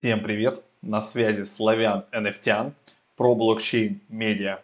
Всем 0.00 0.22
привет! 0.22 0.62
На 0.80 1.00
связи 1.00 1.42
Славян 1.42 2.04
NFTian 2.12 2.70
про 3.16 3.34
блокчейн 3.34 4.00
медиа. 4.08 4.60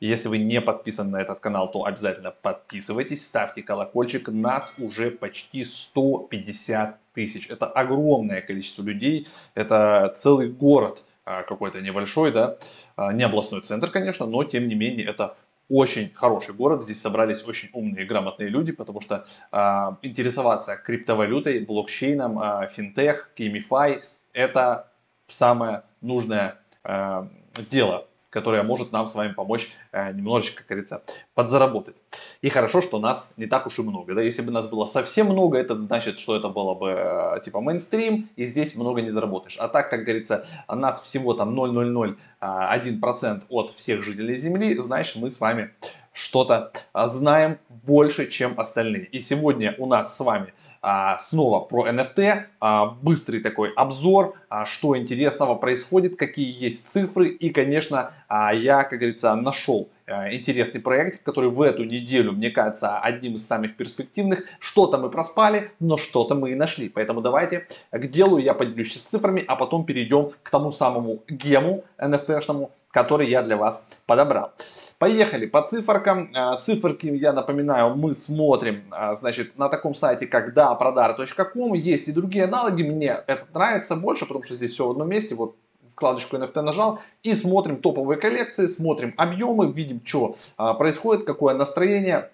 Если 0.00 0.28
вы 0.28 0.38
не 0.38 0.58
подписаны 0.62 1.10
на 1.10 1.20
этот 1.20 1.40
канал, 1.40 1.70
то 1.70 1.84
обязательно 1.84 2.30
подписывайтесь, 2.30 3.26
ставьте 3.26 3.62
колокольчик. 3.62 4.28
Нас 4.28 4.76
уже 4.78 5.10
почти 5.10 5.66
150 5.66 6.98
тысяч. 7.12 7.46
Это 7.50 7.66
огромное 7.66 8.40
количество 8.40 8.82
людей. 8.82 9.28
Это 9.54 10.14
целый 10.16 10.48
город 10.48 11.04
а, 11.26 11.42
какой-то 11.42 11.82
небольшой, 11.82 12.32
да, 12.32 12.56
а, 12.96 13.12
не 13.12 13.22
областной 13.22 13.60
центр, 13.60 13.90
конечно, 13.90 14.24
но 14.24 14.44
тем 14.44 14.66
не 14.66 14.76
менее 14.76 15.06
это 15.06 15.36
очень 15.68 16.10
хороший 16.14 16.54
город. 16.54 16.84
Здесь 16.84 17.02
собрались 17.02 17.46
очень 17.46 17.68
умные 17.74 18.06
и 18.06 18.08
грамотные 18.08 18.48
люди, 18.48 18.72
потому 18.72 19.02
что 19.02 19.26
э, 19.52 19.56
интересоваться 20.02 20.74
криптовалютой, 20.74 21.60
блокчейном, 21.60 22.42
э, 22.42 22.70
финтех, 22.74 23.30
геймифай– 23.36 24.00
это 24.32 24.92
самое 25.28 25.82
нужное 26.00 26.56
э, 26.84 27.26
дело 27.70 28.06
которое 28.30 28.62
может 28.62 28.92
нам 28.92 29.06
с 29.06 29.14
вами 29.14 29.32
помочь 29.32 29.68
э, 29.92 30.12
немножечко, 30.12 30.58
как 30.58 30.68
говорится, 30.68 31.02
подзаработать. 31.34 31.96
И 32.40 32.48
хорошо, 32.48 32.80
что 32.80 32.98
нас 32.98 33.34
не 33.36 33.46
так 33.46 33.66
уж 33.66 33.78
и 33.78 33.82
много. 33.82 34.14
Да? 34.14 34.22
Если 34.22 34.42
бы 34.42 34.52
нас 34.52 34.70
было 34.70 34.86
совсем 34.86 35.26
много, 35.26 35.58
это 35.58 35.76
значит, 35.76 36.18
что 36.18 36.36
это 36.36 36.48
было 36.48 36.74
бы 36.74 36.94
э, 36.96 37.40
типа 37.44 37.60
мейнстрим, 37.60 38.30
и 38.36 38.46
здесь 38.46 38.76
много 38.76 39.02
не 39.02 39.10
заработаешь. 39.10 39.58
А 39.58 39.68
так, 39.68 39.90
как 39.90 40.04
говорится, 40.04 40.46
нас 40.68 41.02
всего 41.02 41.34
там 41.34 41.58
0,001% 41.58 42.16
э, 42.40 43.40
от 43.50 43.70
всех 43.72 44.02
жителей 44.04 44.36
Земли, 44.36 44.76
значит 44.78 45.16
мы 45.16 45.30
с 45.30 45.40
вами 45.40 45.74
что-то 46.12 46.72
э, 46.94 47.06
знаем 47.06 47.58
больше, 47.68 48.30
чем 48.30 48.58
остальные. 48.58 49.06
И 49.06 49.20
сегодня 49.20 49.74
у 49.78 49.86
нас 49.86 50.16
с 50.16 50.20
вами 50.20 50.52
а, 50.82 51.18
снова 51.18 51.60
про 51.60 51.88
NFT, 51.88 52.44
а, 52.58 52.86
быстрый 52.86 53.40
такой 53.40 53.70
обзор, 53.72 54.34
а, 54.48 54.64
что 54.64 54.96
интересного 54.96 55.54
происходит, 55.54 56.16
какие 56.16 56.50
есть 56.50 56.88
цифры 56.88 57.28
и, 57.28 57.50
конечно, 57.50 58.12
я, 58.30 58.84
как 58.84 58.98
говорится, 58.98 59.34
нашел 59.34 59.90
интересный 60.06 60.80
проект, 60.80 61.22
который 61.22 61.50
в 61.50 61.60
эту 61.62 61.84
неделю, 61.84 62.32
мне 62.32 62.50
кажется, 62.50 62.98
одним 62.98 63.34
из 63.34 63.46
самых 63.46 63.76
перспективных. 63.76 64.44
Что-то 64.58 64.98
мы 64.98 65.10
проспали, 65.10 65.70
но 65.78 65.96
что-то 65.96 66.34
мы 66.34 66.52
и 66.52 66.54
нашли. 66.54 66.88
Поэтому 66.88 67.20
давайте 67.20 67.68
к 67.92 68.06
делу 68.06 68.38
я 68.38 68.54
поделюсь 68.54 68.94
с 68.94 69.02
цифрами, 69.02 69.44
а 69.46 69.54
потом 69.56 69.84
перейдем 69.84 70.30
к 70.42 70.50
тому 70.50 70.72
самому 70.72 71.22
гему 71.28 71.84
NFT-шному, 71.98 72.70
который 72.90 73.28
я 73.28 73.42
для 73.42 73.56
вас 73.56 73.88
подобрал. 74.06 74.52
Поехали 75.00 75.46
по 75.46 75.62
циферкам. 75.62 76.30
А, 76.34 76.58
циферки, 76.58 77.06
я 77.06 77.32
напоминаю, 77.32 77.96
мы 77.96 78.12
смотрим 78.12 78.82
а, 78.90 79.14
значит, 79.14 79.56
на 79.56 79.70
таком 79.70 79.94
сайте, 79.94 80.26
как 80.26 80.54
daaprodar.com. 80.54 81.72
Есть 81.72 82.08
и 82.08 82.12
другие 82.12 82.44
аналоги. 82.44 82.82
Мне 82.82 83.16
это 83.26 83.46
нравится 83.54 83.96
больше, 83.96 84.26
потому 84.26 84.44
что 84.44 84.54
здесь 84.54 84.72
все 84.72 84.86
в 84.86 84.90
одном 84.90 85.08
месте. 85.08 85.34
Вот 85.34 85.56
вкладочку 85.90 86.36
NFT 86.36 86.60
нажал 86.60 86.98
и 87.22 87.32
смотрим 87.32 87.78
топовые 87.78 88.20
коллекции, 88.20 88.66
смотрим 88.66 89.14
объемы, 89.16 89.72
видим, 89.72 90.02
что 90.04 90.36
а, 90.58 90.74
происходит, 90.74 91.24
какое 91.24 91.54
настроение 91.54 92.30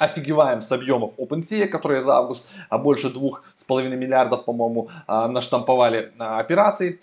офигеваем 0.00 0.62
с 0.62 0.72
объемов 0.72 1.18
OpenSea, 1.18 1.66
которые 1.66 2.00
за 2.00 2.16
август 2.16 2.48
а 2.68 2.78
больше 2.78 3.08
2,5 3.08 3.96
миллиардов, 3.96 4.44
по-моему, 4.44 4.88
а, 5.06 5.28
наштамповали 5.28 6.12
а, 6.18 6.40
операций. 6.40 7.00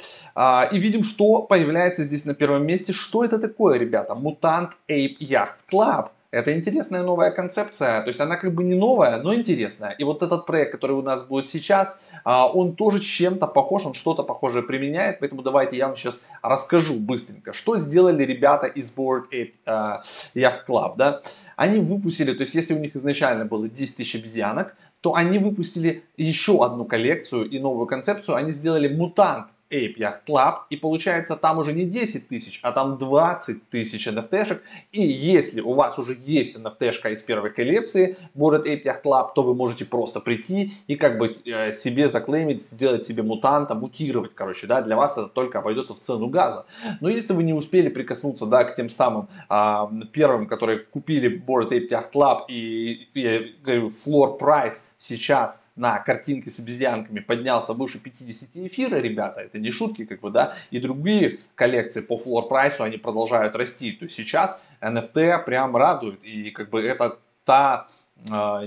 И 0.71 0.77
видим, 0.77 1.03
что 1.03 1.41
появляется 1.41 2.03
здесь 2.03 2.25
на 2.25 2.33
первом 2.33 2.65
месте. 2.65 2.93
Что 2.93 3.23
это 3.23 3.39
такое, 3.39 3.79
ребята? 3.79 4.13
Mutant 4.13 4.69
Ape 4.87 5.17
Yacht 5.19 5.55
Club. 5.71 6.09
Это 6.29 6.53
интересная 6.53 7.03
новая 7.03 7.31
концепция, 7.31 8.01
то 8.01 8.09
есть 8.09 8.19
она 8.19 8.35
как 8.35 8.53
бы 8.53 8.63
не 8.63 8.75
новая, 8.75 9.21
но 9.21 9.33
интересная. 9.33 9.91
И 9.91 10.03
вот 10.03 10.21
этот 10.21 10.45
проект, 10.45 10.73
который 10.73 10.91
у 10.91 11.01
нас 11.01 11.23
будет 11.23 11.47
сейчас, 11.47 12.03
он 12.25 12.75
тоже 12.75 12.99
чем-то 12.99 13.47
похож, 13.47 13.85
он 13.85 13.93
что-то 13.93 14.23
похожее 14.23 14.61
применяет, 14.61 15.19
поэтому 15.19 15.41
давайте 15.41 15.77
я 15.77 15.87
вам 15.87 15.95
сейчас 15.95 16.25
расскажу 16.41 16.95
быстренько, 16.99 17.53
что 17.53 17.77
сделали 17.77 18.23
ребята 18.25 18.67
из 18.67 18.93
Board 18.93 19.25
Ape 19.31 20.01
Yacht 20.35 20.65
Club. 20.67 20.95
Да? 20.97 21.21
Они 21.55 21.79
выпустили, 21.79 22.33
то 22.33 22.41
есть 22.41 22.55
если 22.55 22.73
у 22.73 22.79
них 22.79 22.95
изначально 22.95 23.45
было 23.45 23.69
10 23.69 23.95
тысяч 23.95 24.15
обезьянок, 24.15 24.75
то 24.99 25.15
они 25.15 25.39
выпустили 25.39 26.03
еще 26.17 26.65
одну 26.65 26.83
коллекцию 26.83 27.49
и 27.49 27.57
новую 27.59 27.87
концепцию. 27.87 28.35
Они 28.35 28.51
сделали 28.51 28.93
мутант 28.93 29.47
Ape 29.69 29.97
Yacht 29.97 30.19
Club, 30.27 30.59
и 30.69 30.77
получается 30.77 31.35
там 31.35 31.59
уже 31.59 31.73
не 31.73 31.85
10 31.85 32.27
тысяч, 32.27 32.59
а 32.63 32.71
там 32.71 32.97
20 32.97 33.69
тысяч 33.69 34.07
NFT-шек, 34.07 34.61
и 34.91 35.01
если 35.01 35.61
у 35.61 35.73
вас 35.73 35.99
уже 35.99 36.17
есть 36.19 36.57
NFT-шка 36.57 37.11
из 37.11 37.21
первой 37.21 37.51
коллекции, 37.51 38.17
будет 38.33 38.65
Ape 38.65 38.83
Yacht 38.83 39.03
Club, 39.03 39.29
то 39.35 39.43
вы 39.43 39.53
можете 39.55 39.85
просто 39.85 40.19
прийти 40.19 40.73
и 40.87 40.95
как 40.95 41.17
бы 41.17 41.35
э, 41.45 41.71
себе 41.71 42.09
заклеймить, 42.09 42.63
сделать 42.63 43.05
себе 43.05 43.23
мутанта, 43.23 43.75
мутировать, 43.75 44.33
короче, 44.33 44.67
да, 44.67 44.81
для 44.81 44.95
вас 44.95 45.13
это 45.13 45.27
только 45.27 45.59
обойдется 45.59 45.93
в 45.93 45.99
цену 45.99 46.27
газа. 46.27 46.65
Но 47.01 47.09
если 47.09 47.33
вы 47.33 47.43
не 47.43 47.53
успели 47.53 47.89
прикоснуться, 47.89 48.45
да, 48.45 48.63
к 48.63 48.75
тем 48.75 48.89
самым 48.89 49.27
а, 49.49 49.91
первым, 50.11 50.47
которые 50.47 50.79
купили 50.79 51.29
Bored 51.29 51.69
Ape 51.69 51.89
Yacht 51.89 52.11
Club 52.13 52.45
и, 52.47 53.07
и 53.13 53.55
говорю, 53.63 53.91
floor 54.05 54.39
price 54.39 54.91
сейчас 54.97 55.66
на 55.77 55.99
картинке 55.99 56.49
с 56.49 56.59
обезьянками 56.59 57.19
поднялся 57.19 57.73
выше 57.73 57.99
50 57.99 58.49
эфира, 58.55 58.97
ребята, 58.97 59.41
это 59.41 59.59
не 59.59 59.71
шутки, 59.71 60.05
как 60.05 60.21
бы, 60.21 60.31
да, 60.31 60.55
и 60.71 60.79
другие 60.79 61.39
коллекции 61.55 62.01
по 62.01 62.17
флор 62.17 62.47
прайсу, 62.47 62.83
они 62.83 62.97
продолжают 62.97 63.55
расти, 63.55 63.91
то 63.91 64.05
есть 64.05 64.15
сейчас 64.15 64.67
NFT 64.81 65.45
прям 65.45 65.77
радует, 65.77 66.23
и 66.23 66.51
как 66.51 66.69
бы 66.69 66.81
это 66.81 67.19
та 67.45 67.87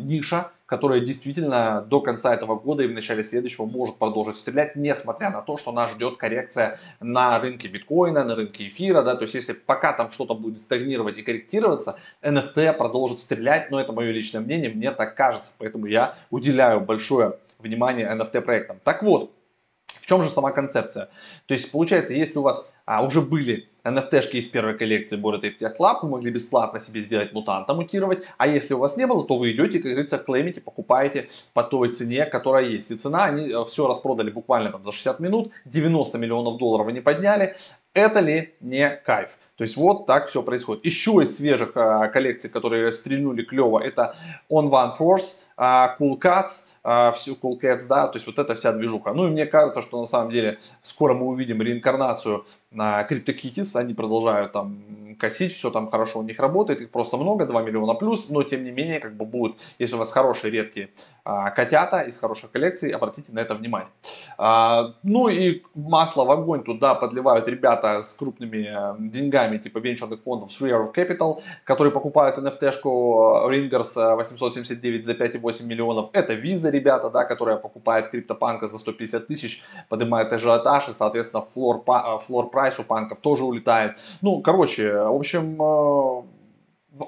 ниша, 0.00 0.50
которая 0.66 1.00
действительно 1.00 1.82
до 1.82 2.00
конца 2.00 2.32
этого 2.32 2.54
года 2.54 2.84
и 2.84 2.86
в 2.86 2.92
начале 2.92 3.24
следующего 3.24 3.66
может 3.66 3.98
продолжить 3.98 4.36
стрелять, 4.36 4.76
несмотря 4.76 5.30
на 5.30 5.42
то, 5.42 5.58
что 5.58 5.72
нас 5.72 5.90
ждет 5.90 6.16
коррекция 6.16 6.78
на 7.00 7.40
рынке 7.40 7.66
биткоина, 7.66 8.22
на 8.22 8.36
рынке 8.36 8.68
эфира, 8.68 9.02
да, 9.02 9.16
то 9.16 9.22
есть 9.22 9.34
если 9.34 9.52
пока 9.52 9.92
там 9.92 10.10
что-то 10.10 10.34
будет 10.34 10.62
стагнировать 10.62 11.18
и 11.18 11.22
корректироваться, 11.22 11.98
NFT 12.22 12.72
продолжит 12.74 13.18
стрелять, 13.18 13.70
но 13.72 13.80
это 13.80 13.92
мое 13.92 14.12
личное 14.12 14.40
мнение, 14.40 14.70
мне 14.70 14.92
так 14.92 15.16
кажется, 15.16 15.50
поэтому 15.58 15.86
я 15.86 16.14
уделяю 16.30 16.80
большое 16.80 17.34
внимание 17.58 18.08
NFT 18.08 18.40
проектам. 18.40 18.78
Так 18.84 19.02
вот, 19.02 19.32
чем 20.10 20.24
же 20.24 20.28
сама 20.28 20.50
концепция? 20.50 21.08
То 21.46 21.54
есть 21.54 21.70
получается, 21.70 22.14
если 22.14 22.40
у 22.40 22.42
вас 22.42 22.72
а, 22.84 23.04
уже 23.04 23.20
были 23.20 23.68
NFT-шки 23.84 24.38
из 24.38 24.48
первой 24.48 24.76
коллекции 24.76 25.16
Bored 25.16 25.42
Ape 25.42 25.76
Club, 25.78 25.98
вы 26.02 26.08
могли 26.08 26.32
бесплатно 26.32 26.80
себе 26.80 27.00
сделать 27.02 27.32
мутанта, 27.32 27.74
мутировать, 27.74 28.24
а 28.36 28.48
если 28.48 28.74
у 28.74 28.78
вас 28.78 28.96
не 28.96 29.06
было, 29.06 29.24
то 29.24 29.38
вы 29.38 29.52
идете, 29.52 29.78
как 29.78 29.92
говорится, 29.92 30.18
клеймите, 30.18 30.60
покупаете 30.60 31.28
по 31.54 31.62
той 31.62 31.94
цене, 31.94 32.26
которая 32.26 32.64
есть. 32.64 32.90
И 32.90 32.96
цена, 32.96 33.26
они 33.26 33.50
э, 33.50 33.64
все 33.66 33.86
распродали 33.86 34.30
буквально 34.30 34.72
там 34.72 34.82
за 34.84 34.90
60 34.90 35.20
минут, 35.20 35.52
90 35.66 36.18
миллионов 36.18 36.58
долларов 36.58 36.88
они 36.88 37.00
подняли. 37.00 37.54
Это 37.94 38.18
ли 38.18 38.54
не 38.60 38.90
кайф? 38.90 39.38
То 39.56 39.62
есть 39.62 39.76
вот 39.76 40.06
так 40.06 40.26
все 40.26 40.42
происходит. 40.42 40.84
Еще 40.84 41.12
из 41.22 41.36
свежих 41.36 41.72
а, 41.76 42.08
коллекций, 42.08 42.50
которые 42.50 42.90
стрельнули 42.92 43.42
клево, 43.42 43.78
это 43.78 44.16
On 44.50 44.70
One 44.70 44.90
Force, 44.98 45.44
а, 45.56 45.96
Cool 46.00 46.18
Cuts, 46.18 46.69
а, 46.82 47.12
всю 47.12 47.34
Cool 47.34 47.60
Cats, 47.60 47.86
да, 47.88 48.06
то 48.06 48.16
есть 48.16 48.26
вот 48.26 48.38
эта 48.38 48.54
вся 48.54 48.72
движуха. 48.72 49.12
Ну 49.12 49.26
и 49.26 49.30
мне 49.30 49.46
кажется, 49.46 49.82
что 49.82 50.00
на 50.00 50.06
самом 50.06 50.30
деле 50.30 50.58
скоро 50.82 51.14
мы 51.14 51.26
увидим 51.26 51.60
реинкарнацию 51.60 52.44
на 52.70 53.06
CryptoKitties, 53.06 53.76
они 53.76 53.94
продолжают 53.94 54.52
там 54.52 55.16
косить, 55.18 55.52
все 55.52 55.70
там 55.70 55.90
хорошо 55.90 56.20
у 56.20 56.22
них 56.22 56.38
работает, 56.38 56.80
их 56.80 56.90
просто 56.90 57.16
много, 57.16 57.46
2 57.46 57.62
миллиона 57.62 57.94
плюс, 57.94 58.30
но 58.30 58.42
тем 58.42 58.64
не 58.64 58.70
менее, 58.70 59.00
как 59.00 59.16
бы 59.16 59.26
будут, 59.26 59.58
если 59.78 59.96
у 59.96 59.98
вас 59.98 60.10
хорошие 60.10 60.50
редкие 60.50 60.90
котята 61.24 62.00
из 62.00 62.18
хороших 62.18 62.50
коллекций, 62.52 62.90
обратите 62.90 63.32
на 63.32 63.40
это 63.40 63.54
внимание. 63.54 63.90
А, 64.38 64.94
ну 65.02 65.28
и 65.28 65.62
масло 65.74 66.24
в 66.24 66.30
огонь 66.30 66.62
туда 66.64 66.94
подливают 66.94 67.48
ребята 67.48 68.02
с 68.02 68.12
крупными 68.14 68.66
а, 68.66 68.96
деньгами, 68.98 69.58
типа 69.58 69.78
венчурных 69.78 70.22
фондов 70.22 70.50
Three 70.50 70.70
of 70.70 70.94
Capital, 70.94 71.42
которые 71.64 71.92
покупают 71.92 72.38
NFT-шку 72.38 73.50
Ringers 73.50 74.16
879 74.16 75.04
за 75.04 75.12
5,8 75.12 75.64
миллионов. 75.64 76.10
Это 76.12 76.34
Visa, 76.34 76.70
ребята, 76.70 77.10
да, 77.10 77.24
которая 77.24 77.56
покупает 77.56 78.08
криптопанка 78.08 78.68
за 78.68 78.78
150 78.78 79.26
тысяч, 79.26 79.62
поднимает 79.88 80.32
ажиотаж, 80.32 80.88
и, 80.88 80.92
соответственно, 80.92 81.44
флор, 81.52 81.82
флор 82.26 82.50
прайс 82.50 82.78
у 82.78 82.82
панков 82.82 83.18
тоже 83.20 83.44
улетает. 83.44 83.96
Ну, 84.22 84.40
короче, 84.40 84.92
в 84.94 85.16
общем, 85.16 85.60
э, 85.60 86.22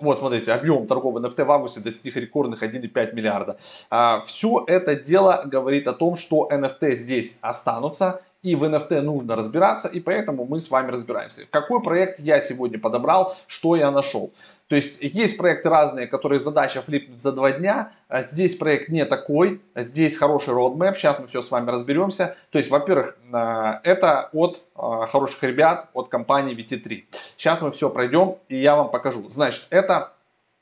вот, 0.00 0.18
смотрите, 0.18 0.52
объем 0.52 0.86
торговой 0.86 1.22
NFT 1.22 1.44
в 1.44 1.52
августе 1.52 1.80
достиг 1.80 2.16
рекордных 2.16 2.62
1,5 2.62 3.14
миллиарда. 3.14 3.58
А, 3.90 4.20
Все 4.22 4.64
это 4.66 4.94
дело 4.96 5.42
говорит 5.44 5.86
о 5.86 5.92
том, 5.92 6.16
что 6.16 6.48
NFT 6.50 6.92
здесь 6.94 7.38
останутся, 7.42 8.22
и 8.42 8.56
в 8.56 8.64
NFT 8.64 9.02
нужно 9.02 9.36
разбираться, 9.36 9.88
и 9.88 10.00
поэтому 10.00 10.44
мы 10.44 10.58
с 10.58 10.70
вами 10.70 10.90
разбираемся. 10.90 11.42
Какой 11.50 11.80
проект 11.80 12.18
я 12.18 12.40
сегодня 12.40 12.78
подобрал, 12.78 13.36
что 13.46 13.76
я 13.76 13.90
нашел. 13.90 14.32
То 14.72 14.76
есть 14.76 15.02
есть 15.02 15.36
проекты 15.36 15.68
разные, 15.68 16.06
которые 16.06 16.40
задача 16.40 16.80
флипнуть 16.80 17.20
за 17.20 17.32
два 17.32 17.52
дня. 17.52 17.92
А 18.08 18.22
здесь 18.22 18.56
проект 18.56 18.88
не 18.88 19.04
такой. 19.04 19.60
Здесь 19.76 20.16
хороший 20.16 20.54
roadmap. 20.54 20.94
Сейчас 20.94 21.18
мы 21.18 21.26
все 21.26 21.42
с 21.42 21.50
вами 21.50 21.68
разберемся. 21.68 22.36
То 22.50 22.56
есть, 22.56 22.70
во-первых, 22.70 23.18
а, 23.34 23.80
это 23.84 24.30
от 24.32 24.62
а, 24.74 25.04
хороших 25.04 25.42
ребят, 25.42 25.90
от 25.92 26.08
компании 26.08 26.56
VT3. 26.56 27.04
Сейчас 27.36 27.60
мы 27.60 27.70
все 27.70 27.90
пройдем 27.90 28.36
и 28.48 28.56
я 28.56 28.74
вам 28.74 28.90
покажу. 28.90 29.28
Значит, 29.28 29.66
это 29.68 30.14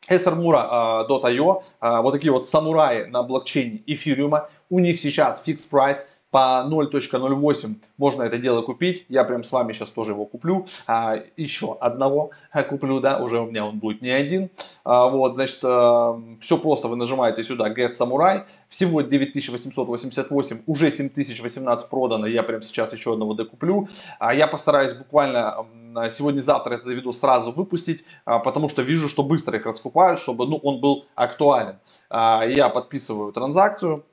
SRMura.io, 0.09 1.63
вот 1.81 2.11
такие 2.11 2.33
вот 2.33 2.49
самураи 2.49 3.05
на 3.05 3.23
блокчейне 3.23 3.85
эфириума. 3.87 4.49
У 4.71 4.81
них 4.81 4.99
сейчас 4.99 5.41
фикс 5.41 5.67
прайс 5.67 6.13
по 6.31 6.65
0.08 6.69 7.75
можно 7.97 8.23
это 8.23 8.39
дело 8.39 8.63
купить. 8.63 9.05
Я 9.09 9.25
прям 9.25 9.45
с 9.45 9.53
вами 9.53 9.73
сейчас 9.73 9.91
тоже 9.91 10.13
его 10.13 10.25
куплю. 10.25 10.67
А, 10.87 11.17
еще 11.37 11.77
одного 11.81 12.31
куплю, 12.69 13.01
да, 13.01 13.19
уже 13.19 13.41
у 13.41 13.47
меня 13.47 13.67
он 13.67 13.79
будет 13.79 14.03
не 14.03 14.11
один. 14.11 14.51
А, 14.85 15.09
вот, 15.09 15.35
значит, 15.35 15.61
а, 15.65 16.21
все 16.41 16.59
просто, 16.59 16.89
вы 16.89 16.97
нажимаете 16.97 17.45
сюда 17.45 17.69
Get 17.71 17.93
Samurai. 18.01 18.45
Всего 18.69 19.03
9888, 19.03 20.63
уже 20.67 20.91
7018 20.91 21.91
продано. 21.91 22.27
Я 22.27 22.43
прям 22.43 22.63
сейчас 22.63 22.93
еще 22.93 23.13
одного 23.13 23.35
докуплю. 23.35 23.89
А, 24.19 24.33
я 24.33 24.47
постараюсь 24.47 24.93
буквально 24.93 25.67
сегодня-завтра 26.11 26.75
этот 26.75 26.87
видео 26.87 27.13
сразу 27.13 27.53
выпустить, 27.53 28.05
а, 28.25 28.39
потому 28.39 28.69
что 28.69 28.83
вижу, 28.83 29.09
что 29.09 29.23
быстро 29.23 29.59
их 29.59 29.67
раскупают, 29.67 30.21
чтобы 30.21 30.47
ну, 30.47 30.57
он 30.57 30.81
был 30.81 31.07
актуален. 31.15 31.79
А, 32.09 32.45
я 32.45 32.69
подписываю 32.69 33.33
транзакцию. 33.33 34.05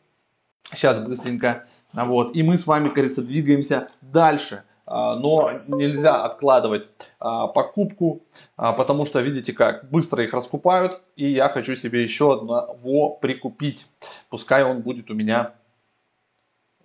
Сейчас 0.73 0.99
быстренько. 0.99 1.65
Вот. 2.05 2.35
И 2.35 2.43
мы 2.43 2.57
с 2.57 2.67
вами, 2.67 2.89
кажется, 2.89 3.21
двигаемся 3.21 3.89
дальше. 4.01 4.63
А, 4.85 5.15
но 5.15 5.51
нельзя 5.67 6.23
откладывать 6.23 6.87
покупку, 7.19 8.21
потому 8.55 9.05
что, 9.05 9.19
видите 9.19 9.51
как, 9.51 9.89
быстро 9.89 10.23
их 10.23 10.33
раскупают. 10.33 11.01
И 11.15 11.27
я 11.27 11.49
хочу 11.49 11.75
себе 11.75 12.03
еще 12.03 12.33
одного 12.33 13.09
прикупить. 13.09 13.85
Пускай 14.29 14.63
он 14.63 14.81
будет 14.81 15.11
у 15.11 15.13
меня 15.13 15.53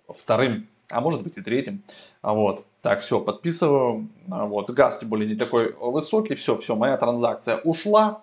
вторым 0.07 0.67
а 0.93 1.01
может 1.01 1.23
быть 1.23 1.37
и 1.37 1.41
третьим. 1.41 1.83
Вот. 2.21 2.65
Так, 2.81 3.01
все, 3.01 3.19
подписываю. 3.19 4.09
Вот, 4.27 4.69
газ 4.69 4.99
тем 4.99 5.09
более 5.09 5.27
не 5.27 5.35
такой 5.35 5.73
высокий. 5.73 6.35
Все, 6.35 6.57
все, 6.57 6.75
моя 6.75 6.97
транзакция 6.97 7.57
ушла. 7.57 8.21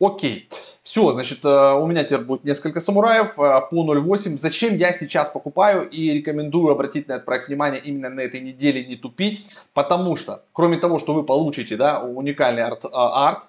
Окей. 0.00 0.48
Все, 0.84 1.12
значит, 1.12 1.44
э, 1.44 1.72
у 1.74 1.86
меня 1.86 2.04
теперь 2.04 2.20
будет 2.20 2.44
несколько 2.44 2.80
самураев 2.80 3.38
э, 3.38 3.60
по 3.68 3.74
0.8. 3.74 4.38
Зачем 4.38 4.76
я 4.76 4.92
сейчас 4.92 5.28
покупаю 5.28 5.88
и 5.88 6.12
рекомендую 6.12 6.72
обратить 6.72 7.08
на 7.08 7.14
этот 7.14 7.26
проект 7.26 7.48
внимание 7.48 7.80
именно 7.80 8.08
на 8.08 8.20
этой 8.20 8.40
неделе, 8.40 8.84
не 8.84 8.96
тупить. 8.96 9.44
Потому 9.74 10.16
что, 10.16 10.44
кроме 10.52 10.78
того, 10.78 10.98
что 10.98 11.14
вы 11.14 11.24
получите 11.24 11.76
да, 11.76 12.00
уникальный 12.00 12.62
арт, 12.62 12.84
э, 12.84 12.88
арт 12.92 13.44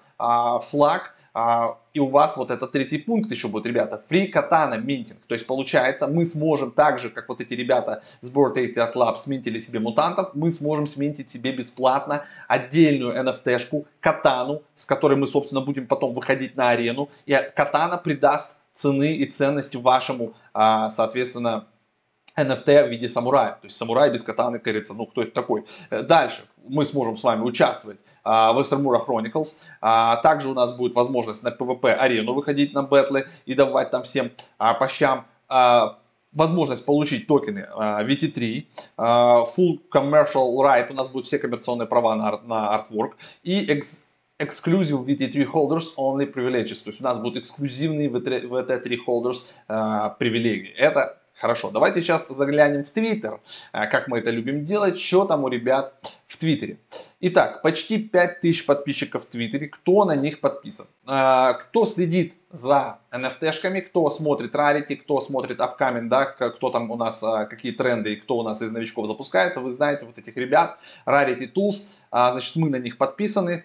флаг, 0.65 1.15
а, 1.33 1.77
и 1.93 1.99
у 1.99 2.07
вас 2.07 2.37
вот 2.37 2.51
этот 2.51 2.71
третий 2.71 2.97
пункт 2.97 3.31
еще 3.31 3.47
будет, 3.47 3.65
ребята, 3.65 4.01
free 4.09 4.31
katana 4.31 4.83
minting. 4.83 5.17
То 5.27 5.33
есть 5.33 5.45
получается, 5.45 6.07
мы 6.07 6.25
сможем 6.25 6.71
так 6.71 6.99
же, 6.99 7.09
как 7.09 7.29
вот 7.29 7.41
эти 7.41 7.53
ребята 7.53 8.03
с 8.21 8.35
Board 8.35 8.55
Data 8.55 8.91
Club 8.93 9.17
сминтили 9.17 9.59
себе 9.59 9.79
мутантов, 9.79 10.31
мы 10.33 10.49
сможем 10.49 10.87
сминтить 10.87 11.29
себе 11.29 11.51
бесплатно 11.51 12.25
отдельную 12.47 13.15
NFT-шку, 13.15 13.85
катану, 13.99 14.63
с 14.75 14.85
которой 14.85 15.17
мы, 15.17 15.27
собственно, 15.27 15.61
будем 15.61 15.87
потом 15.87 16.13
выходить 16.13 16.55
на 16.55 16.69
арену. 16.69 17.09
И 17.25 17.37
катана 17.55 17.97
придаст 17.97 18.59
цены 18.73 19.15
и 19.15 19.25
ценности 19.25 19.77
вашему, 19.77 20.33
а, 20.53 20.89
соответственно, 20.89 21.65
NFT 22.39 22.85
в 22.85 22.89
виде 22.89 23.09
самураев. 23.09 23.57
То 23.57 23.65
есть 23.65 23.77
самурай 23.77 24.11
без 24.11 24.23
катаны, 24.23 24.59
кажется, 24.59 24.93
ну 24.93 25.05
кто 25.05 25.21
это 25.21 25.31
такой. 25.31 25.65
Э, 25.89 26.03
дальше 26.03 26.43
мы 26.67 26.85
сможем 26.85 27.17
с 27.17 27.23
вами 27.23 27.43
участвовать 27.43 27.97
а, 28.23 28.53
в 28.53 28.61
Эстермура 28.61 28.99
Chronicles. 28.99 29.63
А, 29.81 30.17
также 30.17 30.49
у 30.49 30.53
нас 30.53 30.75
будет 30.75 30.95
возможность 30.95 31.43
на 31.43 31.49
PvP 31.49 31.91
арену 31.91 32.33
выходить 32.33 32.73
на 32.73 32.83
бэтлы 32.83 33.27
и 33.45 33.53
давать 33.53 33.91
там 33.91 34.03
всем 34.03 34.29
а, 34.57 34.73
по 34.73 34.87
щам 34.87 35.25
возможность 36.31 36.85
получить 36.85 37.25
токены 37.25 37.67
VT3, 37.75 38.65
Full 38.99 39.79
Commercial 39.91 40.55
Right, 40.57 40.91
у 40.91 40.93
нас 40.93 41.07
будут 41.07 41.25
все 41.25 41.39
коммерционные 41.39 41.87
права 41.87 42.15
на, 42.15 42.37
на 42.43 42.77
Artwork, 42.77 43.13
и 43.41 43.65
Exclusive 44.37 45.03
VT3 45.07 45.51
Holders 45.51 45.95
Only 45.97 46.31
Privileges, 46.31 46.83
то 46.83 46.91
есть 46.91 47.01
у 47.01 47.03
нас 47.03 47.17
будут 47.17 47.37
эксклюзивные 47.37 48.09
VT3 48.09 48.97
Holders 49.07 50.17
привилегии. 50.19 50.69
Это 50.69 51.18
Хорошо, 51.39 51.71
давайте 51.71 52.01
сейчас 52.01 52.27
заглянем 52.27 52.83
в 52.83 52.89
Твиттер, 52.89 53.39
а, 53.71 53.87
как 53.87 54.09
мы 54.09 54.19
это 54.19 54.29
любим 54.29 54.65
делать, 54.65 54.99
что 54.99 55.23
там 55.23 55.45
у 55.45 55.47
ребят 55.47 55.93
в 56.27 56.37
Твиттере. 56.37 56.79
Итак, 57.21 57.61
почти 57.61 57.97
5000 57.97 58.65
подписчиков 58.65 59.23
в 59.23 59.29
Твиттере, 59.29 59.69
кто 59.69 60.03
на 60.03 60.17
них 60.17 60.41
подписан? 60.41 60.85
А, 61.05 61.53
кто 61.53 61.85
следит 61.85 62.33
за 62.51 62.99
NFT-шками, 63.13 63.79
кто 63.79 64.09
смотрит 64.09 64.53
Rarity, 64.53 64.97
кто 64.97 65.21
смотрит 65.21 65.61
Upcoming, 65.61 66.09
да, 66.09 66.25
кто 66.25 66.71
там 66.71 66.91
у 66.91 66.97
нас, 66.97 67.23
а, 67.23 67.45
какие 67.45 67.71
тренды 67.71 68.13
и 68.13 68.15
кто 68.17 68.37
у 68.37 68.43
нас 68.43 68.61
из 68.61 68.73
новичков 68.73 69.07
запускается, 69.07 69.61
вы 69.61 69.71
знаете 69.71 70.05
вот 70.05 70.17
этих 70.17 70.35
ребят, 70.35 70.77
Rarity 71.05 71.53
Tools, 71.53 71.85
значит, 72.11 72.57
мы 72.57 72.69
на 72.69 72.79
них 72.79 72.97
подписаны. 72.97 73.63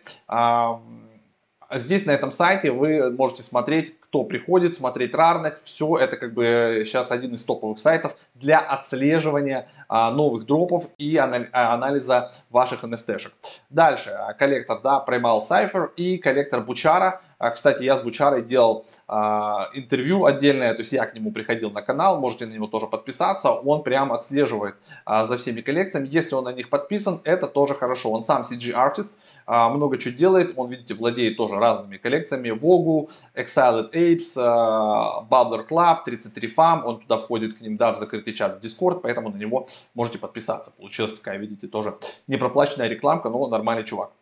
Здесь 1.73 2.07
на 2.07 2.13
этом 2.13 2.31
сайте 2.31 2.71
вы 2.71 3.11
можете 3.11 3.43
смотреть, 3.43 3.97
кто 4.15 4.23
приходит, 4.23 4.77
смотреть 4.77 5.13
рарность. 5.13 5.65
Все 5.65 5.99
это 5.99 6.17
как 6.17 6.35
бы 6.35 6.85
сейчас 6.87 7.11
один 7.11 7.35
из 7.35 7.43
топовых 7.43 7.81
сайтов 7.81 8.15
для 8.37 8.61
отслеживания 8.61 9.67
а, 9.89 10.13
новых 10.13 10.47
дропов 10.47 10.85
и 10.99 11.17
а, 11.17 11.75
анализа 11.75 12.31
ваших 12.49 12.85
NFT-шек. 12.85 13.33
Дальше 13.71 14.11
а, 14.11 14.33
коллектор, 14.35 14.81
да, 14.81 15.05
Primal 15.05 15.41
Cypher 15.41 15.89
и 15.97 16.19
коллектор 16.19 16.61
Бучара. 16.61 17.23
Кстати, 17.53 17.83
я 17.83 17.97
с 17.97 18.03
Бучарой 18.03 18.43
делал 18.43 18.87
а, 19.09 19.69
интервью 19.75 20.25
отдельное, 20.25 20.73
то 20.75 20.81
есть 20.81 20.93
я 20.93 21.05
к 21.07 21.15
нему 21.15 21.33
приходил 21.33 21.71
на 21.71 21.83
канал, 21.83 22.21
можете 22.21 22.47
на 22.47 22.53
него 22.53 22.69
тоже 22.69 22.87
подписаться. 22.87 23.51
Он 23.51 23.83
прям 23.83 24.13
отслеживает 24.13 24.77
а, 25.05 25.25
за 25.25 25.37
всеми 25.39 25.61
коллекциями. 25.61 26.09
Если 26.09 26.37
он 26.37 26.45
на 26.45 26.53
них 26.53 26.71
подписан, 26.71 27.21
это 27.25 27.49
тоже 27.49 27.75
хорошо. 27.75 28.13
Он 28.13 28.23
сам 28.23 28.43
CG-артист, 28.43 29.19
а, 29.19 29.24
много 29.47 29.99
чего 29.99 30.15
делает. 30.15 30.55
Он, 30.57 30.71
видите, 30.71 30.95
владеет 30.95 31.37
тоже 31.37 31.57
разными 31.57 31.97
коллекциями. 31.97 32.49
Vogu, 32.51 33.11
Exiled 33.35 33.93
Apes, 33.93 34.35
а, 34.37 35.27
Bubbler 35.31 35.67
Club, 35.69 35.99
33 36.05 36.49
Farm. 36.49 36.83
Он 36.85 37.01
туда 37.01 37.19
входит 37.19 37.55
к 37.55 37.61
ним, 37.61 37.77
да, 37.77 37.93
в 37.93 37.99
закрытый 37.99 38.33
чат 38.33 38.61
в 38.61 38.65
Discord, 38.65 39.01
поэтому 39.03 39.31
на 39.31 39.37
него 39.37 39.69
можете 39.95 40.19
подписаться. 40.19 40.71
Получилась 40.71 41.15
такая, 41.15 41.39
видите, 41.39 41.67
тоже 41.67 41.99
непроплаченная 42.27 42.89
рекламка, 42.89 43.29
но 43.29 43.47
нормальный 43.49 43.85
чувак. 43.85 44.13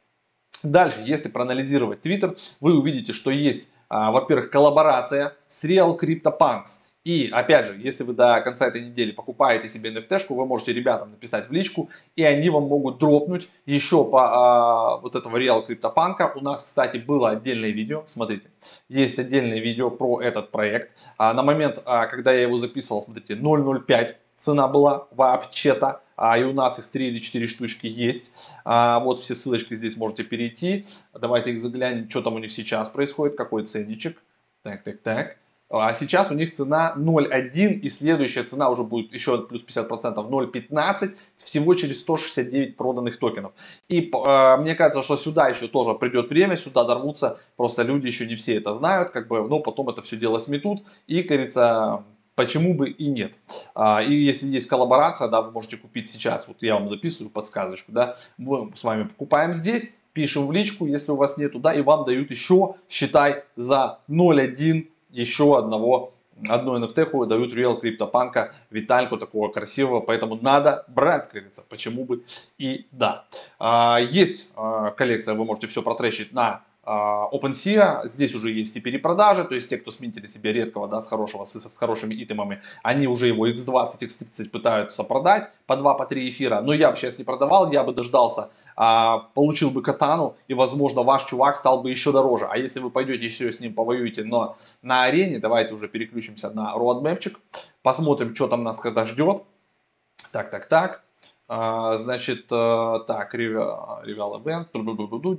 Дальше, 0.63 0.99
если 1.05 1.29
проанализировать 1.29 2.07
Twitter, 2.07 2.39
вы 2.61 2.79
увидите, 2.79 3.13
что 3.13 3.31
есть, 3.31 3.69
а, 3.89 4.11
во-первых, 4.13 4.51
коллаборация 4.51 5.35
с 5.49 5.65
Real 5.65 5.99
CryptoPunks. 5.99 6.83
И, 7.05 7.29
опять 7.33 7.67
же, 7.67 7.77
если 7.79 8.05
вы 8.05 8.13
до 8.13 8.41
конца 8.43 8.69
этой 8.69 8.81
недели 8.81 9.11
покупаете 9.11 9.69
себе 9.69 9.91
NFT-шку, 9.93 10.35
вы 10.35 10.47
можете 10.47 10.73
ребятам 10.73 11.11
написать 11.11 11.49
в 11.49 11.53
личку, 11.53 11.91
и 12.15 12.23
они 12.23 12.49
вам 12.49 12.65
могут 12.65 12.99
дропнуть 12.99 13.49
еще 13.67 14.05
по 14.05 14.21
а, 14.23 14.97
вот 14.99 15.17
этого 15.17 15.37
Real 15.37 15.67
CryptoPunk. 15.67 16.33
У 16.37 16.41
нас, 16.41 16.63
кстати, 16.63 16.99
было 16.99 17.31
отдельное 17.31 17.71
видео, 17.71 18.05
смотрите, 18.07 18.49
есть 18.89 19.19
отдельное 19.19 19.59
видео 19.59 19.91
про 19.91 20.21
этот 20.21 20.53
проект. 20.53 20.93
А, 21.19 21.35
на 21.35 21.43
момент, 21.43 21.83
а, 21.85 22.07
когда 22.07 22.33
я 22.33 22.43
его 22.43 22.57
записывал, 22.57 23.03
смотрите, 23.03 23.35
0.05 23.35 24.15
цена 24.37 24.69
была 24.69 25.09
вообще-то, 25.11 26.03
а, 26.17 26.39
и 26.39 26.45
у 26.45 26.53
нас 26.53 26.79
их 26.79 26.87
3 26.87 27.09
или 27.09 27.19
4 27.19 27.49
штучки 27.49 27.87
есть. 27.87 28.33
А, 28.65 29.01
вот 29.01 29.21
все 29.21 29.35
ссылочки 29.35 29.75
здесь 29.75 29.97
можете 29.97 30.23
перейти. 30.23 30.87
Давайте 31.13 31.51
их 31.51 31.63
заглянем, 31.63 32.09
что 32.09 32.23
там 32.23 32.35
у 32.35 32.39
них 32.39 32.53
сейчас 32.53 32.89
происходит, 32.89 33.37
какой 33.37 33.65
ценничек. 33.65 34.23
Так, 34.63 34.85
так, 34.85 35.01
так. 35.01 35.42
А 35.73 35.95
сейчас 35.95 36.31
у 36.31 36.35
них 36.35 36.53
цена 36.53 36.95
0.1 36.99 37.81
и 37.81 37.89
следующая 37.89 38.43
цена 38.43 38.69
уже 38.69 38.83
будет 38.83 39.13
еще 39.15 39.39
плюс 39.47 39.65
50% 39.65 40.15
0.15 40.17 41.11
всего 41.37 41.75
через 41.75 42.01
169 42.01 42.77
проданных 42.77 43.19
токенов. 43.19 43.53
И 43.89 44.11
э, 44.11 44.57
мне 44.59 44.75
кажется, 44.75 45.03
что 45.03 45.17
сюда 45.17 45.49
еще 45.49 45.69
тоже 45.69 45.95
придет 45.95 46.29
время, 46.29 46.59
сюда 46.59 46.85
дорвутся, 46.85 47.39
просто 47.57 47.85
люди 47.85 48.07
еще 48.07 48.27
не 48.27 48.37
все 48.37 48.57
это 48.57 48.75
знают, 48.75 49.11
как 49.11 49.29
бы, 49.29 49.49
но 49.49 49.61
потом 49.61 49.89
это 49.89 50.03
все 50.03 50.19
дело 50.19 50.39
сметут 50.39 50.83
и, 51.07 51.23
говорится, 51.23 52.05
почему 52.35 52.75
бы 52.75 52.91
и 52.91 53.09
нет. 53.09 53.39
А, 53.75 54.03
и 54.03 54.13
если 54.13 54.47
есть 54.49 54.67
коллаборация, 54.67 55.29
да, 55.29 55.41
вы 55.41 55.53
можете 55.53 55.79
купить 55.79 56.11
сейчас, 56.11 56.49
вот 56.49 56.59
я 56.61 56.75
вам 56.75 56.91
записываю 56.91 57.31
подсказочку, 57.31 57.93
да, 57.93 58.17
мы 58.37 58.73
с 58.75 58.85
вами 58.85 59.05
покупаем 59.05 59.55
здесь, 59.55 59.97
пишем 60.13 60.47
в 60.47 60.53
личку, 60.53 60.85
если 60.87 61.13
у 61.13 61.17
вас 61.17 61.39
нету, 61.39 61.59
да, 61.59 61.73
и 61.73 61.81
вам 61.81 62.05
дают 62.05 62.31
еще, 62.31 62.75
считай, 62.91 63.45
за 63.57 64.01
0.1 64.11 64.89
еще 65.13 65.59
одного 65.59 66.13
одну 66.49 66.79
NFT 66.79 67.27
дают 67.27 67.53
Real 67.55 67.81
CryptoPunk 67.81 68.51
Витальку 68.71 69.17
такого 69.17 69.49
красивого, 69.49 70.01
поэтому 70.01 70.39
надо 70.41 70.85
брать, 70.89 71.29
как 71.29 71.45
почему 71.69 72.05
бы 72.05 72.25
и 72.59 72.87
да. 72.91 73.25
А, 73.59 73.99
есть 74.01 74.51
а, 74.57 74.91
коллекция, 74.91 75.35
вы 75.35 75.45
можете 75.45 75.67
все 75.67 75.83
протрещить 75.83 76.33
на 76.33 76.63
OpenSea, 76.85 78.07
здесь 78.09 78.35
уже 78.35 78.51
есть 78.51 78.77
и 78.77 78.81
перепродажи, 78.81 79.45
то 79.45 79.55
есть 79.55 79.69
те, 79.69 79.77
кто 79.77 79.93
сминтили 79.93 80.27
себе 80.27 80.53
редкого, 80.53 80.89
да, 80.89 81.01
с, 81.01 81.07
хорошего, 81.07 81.45
с, 81.45 81.55
с 81.55 81.77
хорошими 81.79 82.15
итемами, 82.15 82.61
они 82.83 83.07
уже 83.07 83.29
его 83.29 83.49
X20, 83.49 84.01
X30 84.01 84.51
пытаются 84.51 85.05
продать 85.05 85.51
по 85.67 85.77
2, 85.77 85.95
по 85.95 86.07
3 86.07 86.29
эфира, 86.29 86.61
но 86.61 86.73
я 86.73 86.91
бы 86.91 86.97
сейчас 86.97 87.19
не 87.19 87.25
продавал, 87.25 87.71
я 87.71 87.85
бы 87.85 87.93
дождался, 87.93 88.51
а, 88.75 89.29
получил 89.35 89.71
бы 89.71 89.81
катану, 89.81 90.37
и, 90.49 90.55
возможно, 90.55 91.03
ваш 91.03 91.25
чувак 91.25 91.57
стал 91.57 91.83
бы 91.83 91.91
еще 91.91 92.11
дороже, 92.11 92.49
а 92.51 92.59
если 92.59 92.81
вы 92.81 92.91
пойдете 92.91 93.25
еще 93.25 93.53
с 93.53 93.61
ним 93.61 93.75
повоюете, 93.75 94.25
но 94.25 94.57
на 94.83 95.05
арене, 95.05 95.39
давайте 95.39 95.75
уже 95.75 95.87
переключимся 95.87 96.51
на 96.51 96.75
roadmapчик, 96.75 97.37
посмотрим, 97.83 98.35
что 98.35 98.49
там 98.49 98.65
нас 98.65 98.79
когда 98.79 99.07
ждет, 99.07 99.45
так, 100.33 100.51
так, 100.51 100.67
так, 100.67 101.03
а, 101.03 101.12
значит, 101.99 102.47
э, 102.51 102.99
так, 103.07 103.35
Reveal 103.35 104.43
Event, 104.43 104.69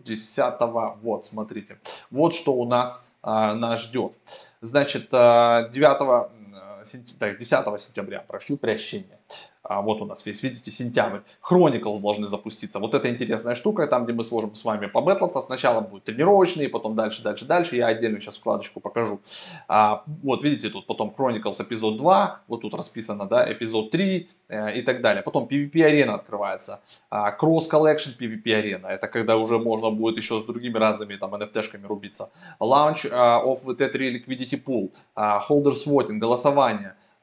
10 0.04 0.56
вот, 1.02 1.26
смотрите. 1.26 1.80
Вот 2.12 2.34
что 2.34 2.54
у 2.54 2.66
нас 2.66 3.14
а, 3.24 3.56
нас 3.56 3.82
ждет. 3.82 4.14
Значит, 4.62 5.10
9 5.10 5.74
э, 5.74 6.73
так, 7.20 7.38
10 7.38 7.82
сентября, 7.82 8.24
прошу 8.28 8.58
прощения. 8.58 9.20
А, 9.64 9.82
вот 9.82 10.02
у 10.02 10.06
нас 10.06 10.26
весь, 10.26 10.44
видите, 10.44 10.72
сентябрь. 10.72 11.20
Chronicles 11.42 12.02
должны 12.02 12.28
запуститься. 12.28 12.80
Вот 12.80 12.94
это 12.94 13.10
интересная 13.10 13.56
штука, 13.56 13.88
там, 13.88 14.04
где 14.04 14.14
мы 14.14 14.26
сможем 14.26 14.56
с 14.56 14.66
вами 14.66 14.88
побэтлаться. 14.88 15.42
Сначала 15.42 15.80
будут 15.80 16.04
тренировочные, 16.04 16.68
потом 16.68 16.96
дальше, 16.96 17.24
дальше, 17.24 17.46
дальше. 17.46 17.78
Я 17.78 17.88
отдельно 17.88 18.20
сейчас 18.20 18.36
вкладочку 18.36 18.82
покажу. 18.82 19.22
А, 19.70 20.04
вот 20.22 20.44
видите, 20.44 20.70
тут 20.70 20.86
потом 20.86 21.16
Chronicles 21.18 21.64
эпизод 21.64 21.96
2, 21.96 22.42
вот 22.48 22.62
тут 22.62 22.74
расписано, 22.74 23.26
да, 23.26 23.50
эпизод 23.50 23.92
3 23.92 24.30
э, 24.50 24.80
и 24.80 24.82
так 24.82 25.02
далее. 25.02 25.24
Потом 25.24 25.48
PvP 25.50 25.82
арена 25.82 26.16
открывается. 26.16 26.82
А, 27.10 27.34
Cross 27.34 27.70
Collection 27.72 28.18
PvP 28.20 28.54
арена. 28.54 28.88
Это 28.88 29.08
когда 29.08 29.38
уже 29.38 29.60
можно 29.60 29.92
будет 29.92 30.18
еще 30.18 30.40
с 30.42 30.46
другими 30.46 30.78
разными 30.78 31.16
там 31.16 31.36
NFT-шками 31.36 31.88
рубиться. 31.88 32.32
Launch 32.60 33.10
uh, 33.10 33.46
of 33.46 33.66
T3 33.66 34.26
Liquidity 34.26 34.62
Pool. 34.62 34.92
Uh, 35.16 35.40
holders 35.48 35.86
Voting, 35.88 36.18
голосование. 36.18 36.73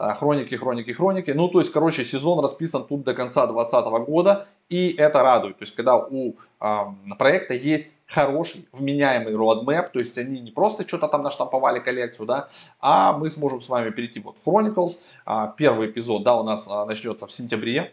А, 0.02 0.14
хроники, 0.14 0.54
хроники, 0.54 0.92
хроники. 0.92 1.30
Ну, 1.32 1.48
то 1.48 1.60
есть, 1.60 1.70
короче, 1.72 2.04
сезон 2.04 2.40
расписан 2.40 2.84
тут 2.84 3.04
до 3.04 3.12
конца 3.12 3.46
2020 3.46 4.08
года, 4.08 4.46
и 4.70 4.94
это 4.96 5.22
радует. 5.22 5.58
То 5.58 5.64
есть, 5.64 5.74
когда 5.74 5.98
у 5.98 6.36
э, 6.58 6.84
проекта 7.18 7.52
есть 7.52 7.92
хороший, 8.06 8.66
вменяемый 8.72 9.34
roadmap, 9.34 9.90
то 9.92 9.98
есть 9.98 10.16
они 10.16 10.40
не 10.40 10.52
просто 10.52 10.88
что-то 10.88 11.06
там 11.06 11.22
наштамповали 11.22 11.80
коллекцию, 11.80 12.26
да, 12.26 12.48
а 12.80 13.12
мы 13.12 13.28
сможем 13.28 13.60
с 13.60 13.68
вами 13.68 13.90
перейти 13.90 14.20
вот 14.20 14.38
в 14.38 14.48
Chronicles. 14.48 15.00
Э, 15.26 15.52
первый 15.54 15.90
эпизод, 15.90 16.22
да, 16.22 16.34
у 16.34 16.44
нас 16.44 16.66
э, 16.66 16.84
начнется 16.86 17.26
в 17.26 17.32
сентябре, 17.32 17.92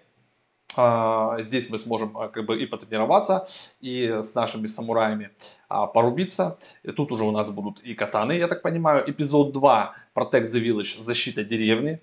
Здесь 1.40 1.70
мы 1.70 1.80
сможем 1.80 2.14
как 2.14 2.46
бы 2.46 2.62
и 2.62 2.66
потренироваться, 2.66 3.48
и 3.82 4.20
с 4.22 4.36
нашими 4.36 4.68
самураями 4.68 5.32
порубиться. 5.68 6.58
И 6.84 6.92
тут 6.92 7.12
уже 7.12 7.24
у 7.24 7.32
нас 7.32 7.50
будут 7.50 7.80
и 7.80 7.94
катаны, 7.94 8.34
я 8.34 8.48
так 8.48 8.62
понимаю. 8.62 9.04
Эпизод 9.10 9.52
2 9.52 9.96
Protect 10.16 10.48
the 10.50 10.62
Village, 10.64 11.02
защита 11.02 11.44
деревни. 11.44 12.00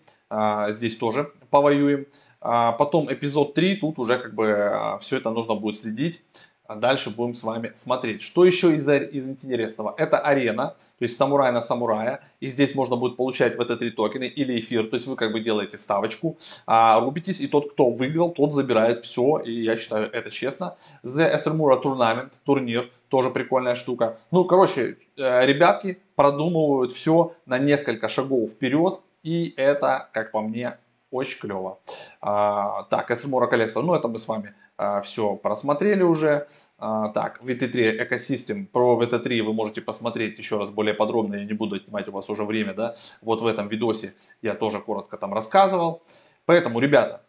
Здесь 0.69 0.97
тоже 0.97 1.33
повоюем. 1.51 2.07
Потом 2.41 3.11
эпизод 3.11 3.55
3, 3.55 3.77
тут 3.77 3.99
уже 3.99 4.19
как 4.19 4.35
бы 4.35 4.99
все 5.01 5.17
это 5.17 5.31
нужно 5.31 5.55
будет 5.55 5.81
следить. 5.81 6.21
А 6.67 6.77
дальше 6.77 7.11
будем 7.11 7.35
с 7.35 7.45
вами 7.45 7.73
смотреть. 7.77 8.23
Что 8.23 8.45
еще 8.47 8.75
из, 8.75 8.89
из 8.89 9.29
интересного? 9.29 9.95
Это 9.99 10.19
арена, 10.19 10.77
то 10.99 11.03
есть 11.03 11.15
самурай 11.17 11.53
на 11.53 11.61
самурая. 11.61 12.23
И 12.41 12.49
здесь 12.49 12.75
можно 12.75 12.97
будет 12.97 13.19
получать 13.19 13.59
в 13.59 13.61
это 13.61 13.77
три 13.77 13.91
токены 13.91 14.25
или 14.25 14.59
эфир. 14.59 14.89
То 14.89 14.95
есть 14.95 15.07
вы 15.07 15.17
как 15.17 15.33
бы 15.33 15.41
делаете 15.41 15.77
ставочку, 15.77 16.39
а, 16.67 17.01
рубитесь, 17.01 17.41
и 17.41 17.49
тот, 17.49 17.71
кто 17.73 17.91
выиграл, 17.91 18.31
тот 18.31 18.55
забирает 18.55 19.05
все. 19.05 19.41
И 19.41 19.63
я 19.63 19.77
считаю 19.77 20.11
это 20.11 20.31
честно. 20.31 20.77
The 21.05 21.37
Эсермура 21.37 21.79
Tournament, 21.79 22.33
турнир, 22.45 22.91
тоже 23.11 23.29
прикольная 23.29 23.75
штука. 23.75 24.17
Ну, 24.31 24.45
короче, 24.45 24.97
э, 25.19 25.47
ребятки 25.47 25.99
продумывают 26.17 26.93
все 26.93 27.35
на 27.45 27.59
несколько 27.59 28.09
шагов 28.09 28.51
вперед. 28.51 29.01
И 29.23 29.53
это, 29.59 30.09
как 30.13 30.31
по 30.33 30.41
мне, 30.41 30.79
очень 31.11 31.39
клево. 31.41 31.79
А, 32.23 32.85
так, 32.85 33.11
Эсермура 33.11 33.49
коллекция, 33.49 33.83
ну 33.83 33.95
это 33.95 34.09
мы 34.09 34.19
с 34.19 34.27
вами 34.27 34.55
все 35.03 35.37
просмотрели 35.37 36.03
уже. 36.03 36.49
А, 36.87 37.09
так, 37.09 37.41
VT3 37.43 38.07
Ecosystem, 38.07 38.67
про 38.67 39.01
VT3 39.01 39.43
вы 39.43 39.55
можете 39.55 39.81
посмотреть 39.81 40.37
еще 40.39 40.59
раз 40.59 40.71
более 40.71 40.93
подробно, 40.93 41.37
я 41.37 41.45
не 41.45 41.55
буду 41.55 41.77
отнимать 41.77 42.09
у 42.09 42.13
вас 42.13 42.29
уже 42.29 42.45
время, 42.45 42.75
да, 42.75 42.97
вот 43.23 43.41
в 43.41 43.47
этом 43.47 43.69
видосе 43.69 44.13
я 44.43 44.55
тоже 44.55 44.81
коротко 44.81 45.17
там 45.17 45.33
рассказывал. 45.33 46.03
Поэтому, 46.45 46.81
ребята, 46.81 47.23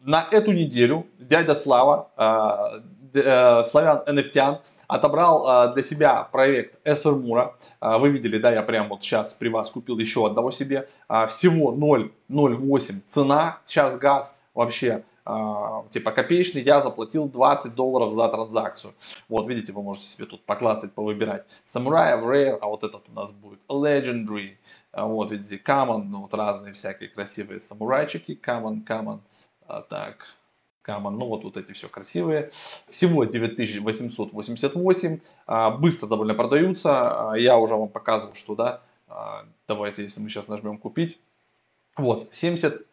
на 0.00 0.26
эту 0.30 0.52
неделю 0.52 1.06
дядя 1.18 1.54
Слава, 1.54 2.10
э, 3.12 3.62
славян 3.64 4.02
NFT, 4.06 4.60
отобрал 4.88 5.74
для 5.74 5.82
себя 5.82 6.22
проект 6.22 6.86
SR 6.86 7.20
Mura. 7.20 7.52
Вы 7.98 8.10
видели, 8.10 8.38
да, 8.38 8.52
я 8.52 8.62
прямо 8.62 8.90
вот 8.90 9.02
сейчас 9.02 9.32
при 9.34 9.48
вас 9.48 9.68
купил 9.68 9.98
еще 9.98 10.24
одного 10.24 10.50
себе. 10.52 10.88
Всего 11.28 11.74
0,08 11.74 13.00
цена, 13.06 13.58
сейчас 13.64 13.98
газ 13.98 14.40
вообще 14.54 14.92
а, 14.92 15.02
типа 15.90 16.12
копеечный, 16.12 16.62
я 16.62 16.80
заплатил 16.80 17.28
20 17.28 17.74
долларов 17.74 18.12
за 18.12 18.28
транзакцию. 18.28 18.94
Вот, 19.28 19.48
видите, 19.48 19.72
вы 19.72 19.82
можете 19.82 20.06
себе 20.06 20.26
тут 20.26 20.44
поклацать, 20.44 20.92
повыбирать. 20.92 21.44
Самурая, 21.64 22.16
Rare, 22.16 22.58
а 22.60 22.68
вот 22.68 22.84
этот 22.84 23.08
у 23.08 23.12
нас 23.12 23.32
будет 23.32 23.58
Legendary. 23.68 24.56
А 24.92 25.04
вот, 25.06 25.32
видите, 25.32 25.56
Common, 25.56 26.04
ну, 26.04 26.20
вот 26.22 26.34
разные 26.34 26.74
всякие 26.74 27.08
красивые 27.08 27.58
самурайчики. 27.58 28.38
Common, 28.40 28.86
Common, 28.86 29.18
а, 29.66 29.82
так, 29.82 30.26
Common, 30.86 31.10
ну 31.10 31.26
вот, 31.26 31.42
вот 31.42 31.56
эти 31.56 31.72
все 31.72 31.88
красивые. 31.88 32.52
Всего 32.88 33.24
9888, 33.24 35.20
а, 35.48 35.70
быстро 35.72 36.06
довольно 36.06 36.34
продаются. 36.34 37.32
Я 37.36 37.58
уже 37.58 37.74
вам 37.74 37.88
показывал, 37.88 38.34
что, 38.34 38.54
да, 38.54 38.80
давайте, 39.66 40.04
если 40.04 40.20
мы 40.20 40.30
сейчас 40.30 40.46
нажмем 40.46 40.78
купить. 40.78 41.18
Вот, 41.96 42.28
70 42.30 42.86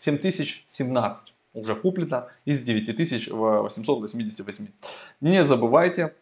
7017 0.00 1.34
уже 1.52 1.74
куплено 1.74 2.28
из 2.44 2.62
9888. 2.62 4.68
Не 5.20 5.44
забывайте, 5.44 6.14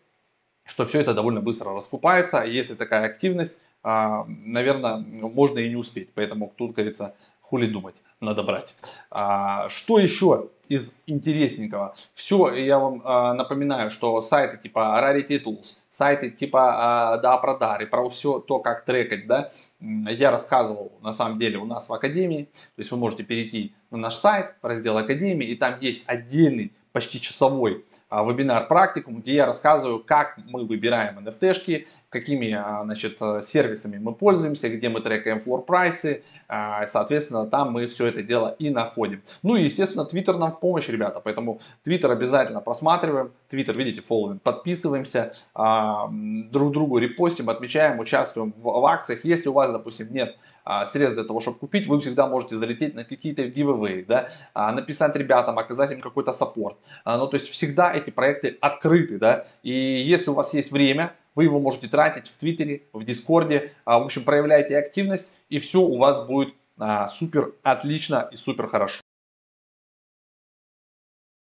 что 0.64 0.86
все 0.86 1.00
это 1.00 1.12
довольно 1.14 1.40
быстро 1.40 1.72
раскупается. 1.74 2.42
Если 2.42 2.74
такая 2.74 3.06
активность, 3.06 3.60
а, 3.82 4.24
наверное, 4.26 4.96
можно 4.96 5.60
и 5.60 5.68
не 5.68 5.76
успеть. 5.76 6.10
Поэтому 6.14 6.52
тут, 6.56 6.72
говорится, 6.72 7.14
хули 7.40 7.66
думать, 7.66 7.96
надо 8.20 8.42
брать. 8.42 8.74
А, 9.10 9.68
что 9.68 9.98
еще 9.98 10.48
из 10.68 11.02
интересненького? 11.06 11.94
Все, 12.14 12.54
я 12.54 12.78
вам 12.78 13.02
а, 13.04 13.34
напоминаю, 13.34 13.90
что 13.90 14.20
сайты 14.20 14.58
типа 14.58 15.00
Rarity 15.02 15.42
Tools, 15.42 15.78
сайты 15.90 16.30
типа 16.30 17.20
да, 17.22 17.36
продары, 17.38 17.86
про 17.86 18.08
все 18.08 18.38
то, 18.38 18.58
как 18.58 18.84
трекать, 18.84 19.26
да, 19.26 19.50
я 19.80 20.30
рассказывал 20.30 20.92
на 21.02 21.12
самом 21.12 21.38
деле 21.38 21.58
у 21.58 21.64
нас 21.64 21.88
в 21.88 21.94
Академии. 21.94 22.44
То 22.76 22.80
есть 22.80 22.90
вы 22.90 22.98
можете 22.98 23.22
перейти 23.22 23.74
на 23.90 23.98
наш 23.98 24.14
сайт, 24.16 24.54
раздел 24.62 24.98
Академии, 24.98 25.46
и 25.46 25.56
там 25.56 25.78
есть 25.80 26.02
отдельный 26.06 26.72
почти 26.92 27.20
часовой 27.20 27.74
а, 27.76 27.97
вебинар 28.10 28.66
практикум, 28.66 29.20
где 29.20 29.34
я 29.34 29.46
рассказываю, 29.46 30.02
как 30.02 30.38
мы 30.46 30.64
выбираем 30.64 31.18
NFT-шки, 31.18 31.86
какими 32.08 32.52
а, 32.52 32.84
значит, 32.84 33.18
сервисами 33.42 33.98
мы 33.98 34.14
пользуемся, 34.14 34.68
где 34.70 34.88
мы 34.88 35.00
трекаем 35.00 35.40
флор 35.40 35.64
прайсы, 35.64 36.22
а, 36.48 36.86
соответственно, 36.86 37.46
там 37.46 37.72
мы 37.72 37.86
все 37.86 38.06
это 38.06 38.22
дело 38.22 38.56
и 38.58 38.70
находим. 38.70 39.22
Ну 39.42 39.56
и, 39.56 39.64
естественно, 39.64 40.08
Twitter 40.10 40.38
нам 40.38 40.52
в 40.52 40.60
помощь, 40.60 40.88
ребята, 40.88 41.20
поэтому 41.20 41.60
Twitter 41.84 42.10
обязательно 42.10 42.60
просматриваем, 42.60 43.32
Twitter, 43.50 43.74
видите, 43.74 44.00
following, 44.00 44.42
подписываемся, 44.42 45.34
друг 45.54 46.72
другу 46.72 46.98
репостим, 46.98 47.50
отмечаем, 47.50 47.98
участвуем 47.98 48.54
в 48.56 48.86
акциях. 48.86 49.24
Если 49.24 49.50
у 49.50 49.52
вас, 49.52 49.70
допустим, 49.70 50.12
нет 50.12 50.36
а, 50.68 50.84
средств 50.84 51.14
для 51.14 51.24
того, 51.24 51.40
чтобы 51.40 51.58
купить, 51.58 51.86
вы 51.86 51.98
всегда 51.98 52.26
можете 52.26 52.56
залететь 52.56 52.94
на 52.94 53.02
какие-то 53.02 53.44
giveaway, 53.44 54.04
да, 54.04 54.28
а, 54.52 54.70
написать 54.70 55.16
ребятам, 55.16 55.58
оказать 55.58 55.92
им 55.92 56.00
какой-то 56.02 56.34
support. 56.34 56.76
А, 57.06 57.16
ну, 57.16 57.26
то 57.26 57.38
есть 57.38 57.48
всегда 57.48 57.90
эти 57.90 58.10
проекты 58.10 58.58
открыты, 58.60 59.18
да, 59.18 59.46
и 59.62 59.72
если 59.72 60.28
у 60.28 60.34
вас 60.34 60.52
есть 60.52 60.70
время, 60.70 61.14
вы 61.34 61.44
его 61.44 61.58
можете 61.58 61.88
тратить 61.88 62.28
в 62.28 62.36
Твиттере, 62.36 62.82
в 62.92 63.02
Дискорде, 63.02 63.72
в 63.86 63.92
общем, 63.92 64.24
проявляйте 64.24 64.76
активность, 64.76 65.40
и 65.48 65.58
все 65.58 65.80
у 65.80 65.96
вас 65.96 66.26
будет 66.26 66.52
супер 67.08 67.54
отлично 67.62 68.28
и 68.30 68.36
супер 68.36 68.66
хорошо. 68.66 69.00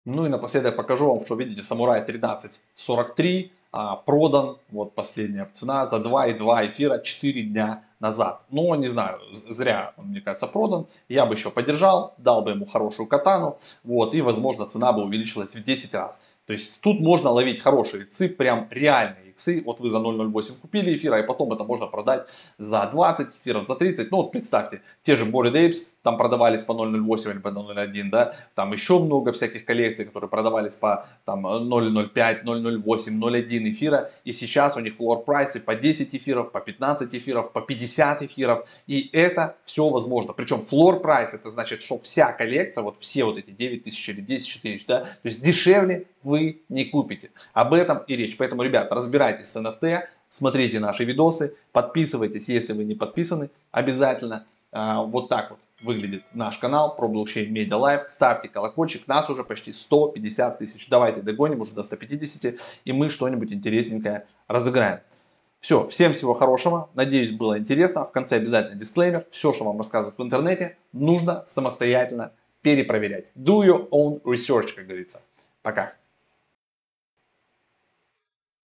Ну 0.05 0.25
и 0.25 0.29
напоследок 0.29 0.77
покажу 0.77 1.05
вам, 1.05 1.25
что 1.25 1.35
видите, 1.35 1.63
Самурай 1.63 1.99
1343 1.99 3.51
а, 3.51 3.66
продан, 4.05 4.57
вот 4.69 4.95
последняя 4.95 5.49
цена, 5.53 5.85
за 5.85 5.97
2,2 5.97 6.67
эфира 6.67 6.99
4 6.99 7.43
дня 7.43 7.83
назад. 7.99 8.41
Но 8.49 8.75
не 8.75 8.87
знаю, 8.87 9.19
зря 9.31 9.93
он, 9.97 10.07
мне 10.07 10.21
кажется, 10.21 10.47
продан. 10.47 10.87
Я 11.09 11.25
бы 11.25 11.35
еще 11.35 11.51
поддержал, 11.51 12.13
дал 12.17 12.41
бы 12.41 12.51
ему 12.51 12.65
хорошую 12.65 13.07
катану, 13.07 13.57
вот, 13.83 14.13
и, 14.13 14.21
возможно, 14.21 14.65
цена 14.65 14.91
бы 14.91 15.03
увеличилась 15.03 15.55
в 15.55 15.63
10 15.63 15.93
раз. 15.93 16.27
То 16.45 16.53
есть 16.53 16.81
тут 16.81 16.99
можно 17.01 17.29
ловить 17.29 17.59
хорошие 17.59 18.03
иксы, 18.03 18.29
прям 18.29 18.67
реальные 18.71 19.26
иксы. 19.37 19.63
Вот 19.65 19.79
вы 19.79 19.89
за 19.89 19.97
0.08 19.97 20.61
купили 20.61 20.95
эфира, 20.95 21.19
и 21.19 21.25
потом 21.25 21.53
это 21.53 21.63
можно 21.63 21.85
продать 21.87 22.27
за 22.57 22.89
20 22.91 23.27
эфиров, 23.41 23.65
за 23.65 23.75
30. 23.75 24.11
Ну 24.11 24.17
вот 24.17 24.31
представьте, 24.31 24.81
те 25.03 25.15
же 25.15 25.25
Bored 25.25 25.53
Apes 25.53 25.77
там 26.01 26.17
продавались 26.17 26.63
по 26.63 26.71
0.08 26.71 27.31
или 27.31 27.39
по 27.39 27.49
0.01, 27.49 28.09
да. 28.09 28.33
Там 28.55 28.73
еще 28.73 28.99
много 28.99 29.31
всяких 29.31 29.65
коллекций, 29.65 30.05
которые 30.05 30.29
продавались 30.29 30.75
по 30.75 31.05
там 31.25 31.45
0.05, 31.45 32.43
0.08, 32.43 32.83
0.1 32.83 33.69
эфира. 33.69 34.11
И 34.23 34.33
сейчас 34.33 34.77
у 34.77 34.79
них 34.79 34.95
флор 34.95 35.23
прайсы 35.23 35.59
по 35.59 35.75
10 35.75 36.15
эфиров, 36.15 36.51
по 36.51 36.59
15 36.59 37.13
эфиров, 37.13 37.51
по 37.51 37.61
50 37.61 38.23
эфиров. 38.23 38.67
И 38.87 39.09
это 39.13 39.55
все 39.65 39.89
возможно. 39.89 40.33
Причем 40.33 40.65
флор 40.65 40.99
прайс 41.01 41.33
это 41.33 41.49
значит, 41.49 41.83
что 41.83 41.99
вся 41.99 42.31
коллекция, 42.31 42.83
вот 42.83 42.97
все 42.99 43.25
вот 43.25 43.37
эти 43.37 43.51
9 43.51 43.83
тысяч 43.83 44.09
или 44.09 44.21
10 44.21 44.61
тысяч, 44.61 44.85
да, 44.85 45.01
то 45.01 45.07
есть 45.23 45.43
дешевле 45.43 46.05
вы 46.27 46.61
не 46.69 46.85
купите. 46.85 47.31
Об 47.53 47.73
этом 47.73 47.99
и 47.99 48.15
речь. 48.15 48.37
Поэтому, 48.37 48.61
ребята, 48.61 48.93
разбирайтесь 48.95 49.26
с 49.35 49.55
NFT, 49.55 50.01
смотрите 50.29 50.79
наши 50.79 51.03
видосы, 51.03 51.55
подписывайтесь, 51.71 52.47
если 52.49 52.73
вы 52.73 52.83
не 52.83 52.95
подписаны, 52.95 53.49
обязательно. 53.71 54.45
А, 54.71 55.01
вот 55.01 55.29
так 55.29 55.51
вот 55.51 55.59
выглядит 55.81 56.23
наш 56.33 56.57
канал 56.57 56.95
про 56.95 57.07
блокчейн 57.07 57.53
Media 57.53 57.79
Live. 57.79 58.09
Ставьте 58.09 58.47
колокольчик, 58.47 59.07
нас 59.07 59.29
уже 59.29 59.43
почти 59.43 59.73
150 59.73 60.59
тысяч. 60.59 60.87
Давайте 60.89 61.21
догоним 61.21 61.61
уже 61.61 61.73
до 61.73 61.83
150 61.83 62.55
и 62.83 62.91
мы 62.91 63.09
что-нибудь 63.09 63.51
интересненькое 63.51 64.25
разыграем. 64.47 64.99
Все, 65.59 65.87
всем 65.87 66.13
всего 66.13 66.33
хорошего. 66.33 66.89
Надеюсь, 66.93 67.31
было 67.31 67.57
интересно. 67.57 68.05
В 68.05 68.11
конце 68.11 68.37
обязательно 68.37 68.77
дисклеймер. 68.77 69.25
Все, 69.31 69.53
что 69.53 69.63
вам 69.63 69.77
рассказывают 69.77 70.17
в 70.19 70.23
интернете, 70.23 70.77
нужно 70.93 71.43
самостоятельно 71.47 72.31
перепроверять. 72.61 73.31
Do 73.35 73.65
your 73.65 73.89
own 73.89 74.21
research, 74.21 74.73
как 74.75 74.85
говорится. 74.85 75.21
Пока. 75.61 75.93